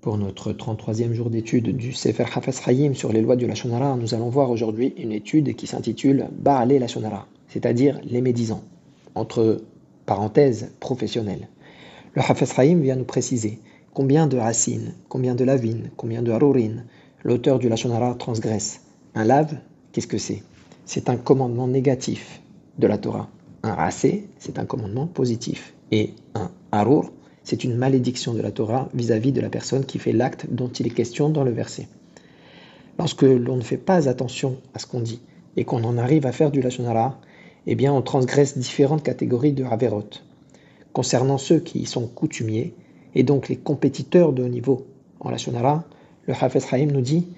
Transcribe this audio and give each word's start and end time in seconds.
Pour 0.00 0.16
notre 0.16 0.52
33e 0.52 1.12
jour 1.12 1.28
d'étude 1.28 1.76
du 1.76 1.92
Sefer 1.92 2.24
Hafez 2.32 2.52
Hayim 2.70 2.94
sur 2.94 3.12
les 3.12 3.20
lois 3.20 3.34
du 3.34 3.48
Lachonara, 3.48 3.96
nous 3.96 4.14
allons 4.14 4.28
voir 4.28 4.48
aujourd'hui 4.48 4.94
une 4.96 5.10
étude 5.10 5.56
qui 5.56 5.66
s'intitule 5.66 6.28
Baalé 6.38 6.78
Lachonara, 6.78 7.26
c'est-à-dire 7.48 8.00
les 8.04 8.20
médisants, 8.20 8.62
entre 9.16 9.60
parenthèses 10.06 10.70
professionnels. 10.78 11.48
Le 12.14 12.22
Hafez 12.22 12.46
Hayim 12.56 12.80
vient 12.80 12.94
nous 12.94 13.04
préciser 13.04 13.58
combien 13.92 14.28
de 14.28 14.36
racines, 14.36 14.94
combien 15.08 15.34
de 15.34 15.42
lavines, 15.42 15.90
combien 15.96 16.22
de 16.22 16.30
harourines 16.30 16.84
l'auteur 17.24 17.58
du 17.58 17.68
Lachonara 17.68 18.14
transgresse. 18.14 18.82
Un 19.16 19.24
lave, 19.24 19.58
qu'est-ce 19.90 20.06
que 20.06 20.18
c'est? 20.18 20.44
C'est 20.84 21.10
un 21.10 21.16
commandement 21.16 21.66
négatif 21.66 22.40
de 22.78 22.86
la 22.86 22.98
Torah. 22.98 23.28
Un 23.64 23.74
racé, 23.74 24.28
c'est 24.38 24.60
un 24.60 24.64
commandement 24.64 25.08
positif. 25.08 25.74
Et 25.90 26.14
un 26.36 26.52
harour, 26.70 27.10
c'est 27.48 27.64
une 27.64 27.76
malédiction 27.76 28.34
de 28.34 28.42
la 28.42 28.50
Torah 28.50 28.90
vis-à-vis 28.92 29.32
de 29.32 29.40
la 29.40 29.48
personne 29.48 29.86
qui 29.86 29.98
fait 29.98 30.12
l'acte 30.12 30.44
dont 30.50 30.68
il 30.68 30.86
est 30.86 30.90
question 30.90 31.30
dans 31.30 31.44
le 31.44 31.50
verset. 31.50 31.88
Lorsque 32.98 33.22
l'on 33.22 33.56
ne 33.56 33.62
fait 33.62 33.78
pas 33.78 34.06
attention 34.06 34.58
à 34.74 34.78
ce 34.78 34.86
qu'on 34.86 35.00
dit 35.00 35.22
et 35.56 35.64
qu'on 35.64 35.82
en 35.84 35.96
arrive 35.96 36.26
à 36.26 36.32
faire 36.32 36.50
du 36.50 36.60
Lachonara, 36.60 37.18
eh 37.66 37.74
bien 37.74 37.90
on 37.90 38.02
transgresse 38.02 38.58
différentes 38.58 39.02
catégories 39.02 39.54
de 39.54 39.64
Haverot. 39.64 40.10
Concernant 40.92 41.38
ceux 41.38 41.58
qui 41.58 41.78
y 41.78 41.86
sont 41.86 42.06
coutumiers, 42.06 42.74
et 43.14 43.22
donc 43.22 43.48
les 43.48 43.56
compétiteurs 43.56 44.34
de 44.34 44.42
haut 44.42 44.48
niveau 44.48 44.86
en 45.20 45.30
Lachonara, 45.30 45.84
le 46.26 46.34
Hafez 46.38 46.60
Haïm 46.70 46.92
nous 46.92 47.00
dit 47.00 47.28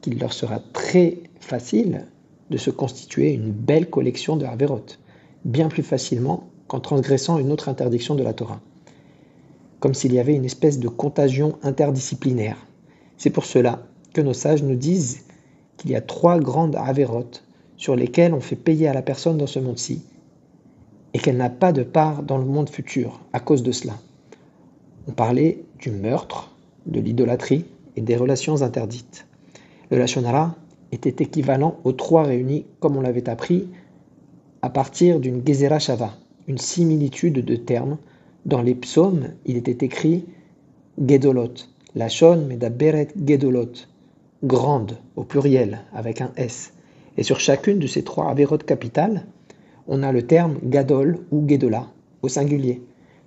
qu'il 0.00 0.18
leur 0.18 0.32
sera 0.32 0.60
très 0.72 1.18
facile 1.40 2.06
de 2.48 2.56
se 2.56 2.70
constituer 2.70 3.34
une 3.34 3.52
belle 3.52 3.90
collection 3.90 4.38
de 4.38 4.46
Haverot, 4.46 4.86
bien 5.44 5.68
plus 5.68 5.82
facilement 5.82 6.48
qu'en 6.68 6.80
transgressant 6.80 7.36
une 7.36 7.52
autre 7.52 7.68
interdiction 7.68 8.14
de 8.14 8.22
la 8.22 8.32
Torah 8.32 8.62
comme 9.80 9.94
s'il 9.94 10.12
y 10.12 10.18
avait 10.18 10.34
une 10.34 10.44
espèce 10.44 10.78
de 10.78 10.88
contagion 10.88 11.58
interdisciplinaire. 11.62 12.56
C'est 13.16 13.30
pour 13.30 13.44
cela 13.44 13.86
que 14.12 14.20
nos 14.20 14.34
sages 14.34 14.62
nous 14.62 14.74
disent 14.74 15.24
qu'il 15.76 15.90
y 15.90 15.96
a 15.96 16.00
trois 16.00 16.38
grandes 16.38 16.76
avérotes 16.76 17.44
sur 17.76 17.94
lesquelles 17.94 18.34
on 18.34 18.40
fait 18.40 18.56
payer 18.56 18.88
à 18.88 18.94
la 18.94 19.02
personne 19.02 19.38
dans 19.38 19.46
ce 19.46 19.60
monde-ci 19.60 20.02
et 21.14 21.18
qu'elle 21.18 21.36
n'a 21.36 21.50
pas 21.50 21.72
de 21.72 21.82
part 21.82 22.22
dans 22.22 22.38
le 22.38 22.44
monde 22.44 22.68
futur 22.68 23.20
à 23.32 23.40
cause 23.40 23.62
de 23.62 23.72
cela. 23.72 23.94
On 25.06 25.12
parlait 25.12 25.64
du 25.78 25.90
meurtre, 25.90 26.54
de 26.86 27.00
l'idolâtrie 27.00 27.64
et 27.96 28.00
des 28.00 28.16
relations 28.16 28.62
interdites. 28.62 29.26
Le 29.90 29.98
Lachonara 29.98 30.54
était 30.92 31.22
équivalent 31.22 31.78
aux 31.84 31.92
trois 31.92 32.24
réunis 32.24 32.66
comme 32.80 32.96
on 32.96 33.00
l'avait 33.00 33.28
appris 33.28 33.68
à 34.62 34.70
partir 34.70 35.20
d'une 35.20 35.46
Gezerah 35.46 35.78
Shava, 35.78 36.12
une 36.46 36.58
similitude 36.58 37.44
de 37.44 37.56
termes 37.56 37.98
dans 38.46 38.62
les 38.62 38.74
psaumes, 38.74 39.28
il 39.46 39.56
était 39.56 39.84
écrit 39.84 40.24
Gedolot, 40.98 41.54
Lachon 41.94 42.46
Medaberet 42.46 43.08
Gedolot, 43.26 43.72
grande 44.44 44.98
au 45.16 45.24
pluriel 45.24 45.80
avec 45.92 46.20
un 46.20 46.32
S. 46.36 46.72
Et 47.16 47.22
sur 47.22 47.40
chacune 47.40 47.78
de 47.78 47.86
ces 47.86 48.04
trois 48.04 48.30
avérotes 48.30 48.64
capitales, 48.64 49.26
on 49.86 50.02
a 50.02 50.12
le 50.12 50.22
terme 50.22 50.58
Gadol 50.62 51.18
ou 51.30 51.48
Gedola 51.48 51.88
au 52.22 52.28
singulier, 52.28 52.82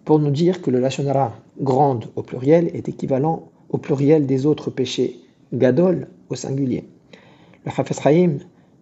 pour 0.06 0.20
nous 0.20 0.32
dire 0.32 0.62
que 0.62 0.72
le 0.72 0.80
Lachonara 0.80 1.36
grande 1.59 2.06
au 2.16 2.23
pluriel 2.23 2.70
est 2.73 2.88
équivalent 2.88 3.50
au 3.70 3.78
pluriel 3.78 4.26
des 4.26 4.45
autres 4.45 4.70
péchés, 4.70 5.20
Gadol 5.54 6.08
au 6.30 6.36
singulier. 6.36 6.86
Le 7.66 7.72
Hafez 7.76 8.30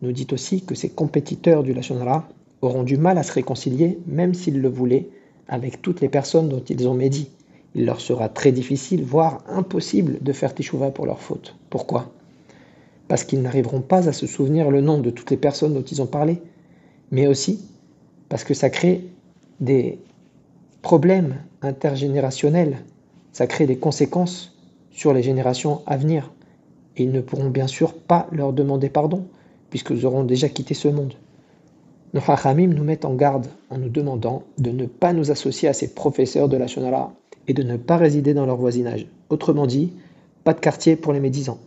nous 0.02 0.12
dit 0.12 0.28
aussi 0.32 0.62
que 0.62 0.76
ces 0.76 0.90
compétiteurs 0.90 1.64
du 1.64 1.74
Lachonara 1.74 2.28
auront 2.62 2.84
du 2.84 2.98
mal 2.98 3.18
à 3.18 3.24
se 3.24 3.34
réconcilier, 3.34 4.00
même 4.06 4.34
s'ils 4.34 4.62
le 4.62 4.70
voulaient, 4.70 5.10
avec 5.50 5.82
toutes 5.82 6.00
les 6.00 6.10
personnes 6.10 6.48
dont 6.48 6.64
ils 6.64 6.88
ont 6.88 6.94
médit. 6.94 7.30
Il 7.76 7.86
leur 7.86 8.00
sera 8.00 8.30
très 8.30 8.52
difficile, 8.52 9.04
voire 9.04 9.44
impossible, 9.48 10.20
de 10.22 10.32
faire 10.34 10.56
teshuva 10.56 10.92
pour 10.92 11.06
leurs 11.06 11.22
fautes. 11.22 11.56
Pourquoi? 11.70 12.12
Parce 13.08 13.24
qu'ils 13.24 13.42
n'arriveront 13.42 13.82
pas 13.82 14.08
à 14.08 14.14
se 14.14 14.28
souvenir 14.28 14.72
le 14.72 14.82
nom 14.82 15.00
de 15.00 15.10
toutes 15.10 15.32
les 15.32 15.38
personnes 15.38 15.74
dont 15.74 15.84
ils 15.84 16.02
ont 16.02 16.08
parlé, 16.08 16.42
mais 17.12 17.28
aussi 17.28 17.66
parce 18.30 18.44
que 18.44 18.54
ça 18.54 18.70
crée 18.70 19.04
des 19.60 20.00
problèmes 20.84 21.36
intergénérationnels, 21.62 22.78
ça 23.34 23.48
crée 23.48 23.66
des 23.66 23.78
conséquences 23.78 24.56
sur 24.92 25.14
les 25.14 25.24
générations 25.24 25.82
à 25.88 25.98
venir. 25.98 26.32
Et 26.96 27.04
ils 27.04 27.12
ne 27.12 27.22
pourront 27.22 27.50
bien 27.50 27.68
sûr 27.68 27.94
pas 27.94 28.28
leur 28.32 28.54
demander 28.54 28.90
pardon, 28.90 29.26
puisqu'ils 29.70 30.06
auront 30.06 30.24
déjà 30.24 30.48
quitté 30.48 30.74
ce 30.74 30.88
monde. 30.88 31.16
Nos 32.12 32.22
Chachamim 32.22 32.74
nous 32.74 32.84
mettent 32.84 33.06
en 33.06 33.14
garde 33.14 33.46
en 33.70 33.78
nous 33.78 33.90
demandant 33.90 34.42
de 34.58 34.72
ne 34.72 34.88
pas 34.88 35.14
nous 35.14 35.30
associer 35.30 35.70
à 35.70 35.74
ces 35.74 35.94
professeurs 35.94 36.50
de 36.50 36.58
la 36.58 36.66
Shonara 36.66 37.14
et 37.48 37.54
de 37.54 37.62
ne 37.62 37.78
pas 37.78 37.98
résider 37.98 38.34
dans 38.34 38.48
leur 38.48 38.58
voisinage. 38.58 39.06
Autrement 39.30 39.68
dit, 39.68 39.94
pas 40.44 40.56
de 40.56 40.60
quartier 40.60 40.96
pour 40.96 41.14
les 41.14 41.20
médisants. 41.20 41.60